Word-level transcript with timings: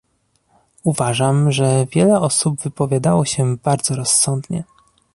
Uważam, 0.83 1.51
że 1.51 1.85
wiele 1.85 2.19
osób 2.19 2.61
wypowiadało 2.61 3.25
się 3.25 3.57
bardzo 3.57 3.95
rozsądnie! 3.95 4.63